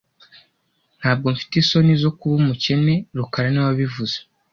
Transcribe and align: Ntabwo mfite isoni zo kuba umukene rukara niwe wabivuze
Ntabwo 0.99 1.27
mfite 1.35 1.53
isoni 1.57 1.93
zo 2.03 2.11
kuba 2.17 2.33
umukene 2.41 2.93
rukara 3.17 3.47
niwe 3.49 3.67
wabivuze 3.69 4.17